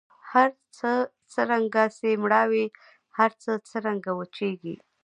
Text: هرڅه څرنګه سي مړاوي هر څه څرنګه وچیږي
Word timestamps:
هرڅه 0.31 0.91
څرنګه 1.33 1.83
سي 1.97 2.11
مړاوي 2.23 2.65
هر 3.17 3.31
څه 3.41 3.51
څرنګه 3.69 4.11
وچیږي 4.19 4.75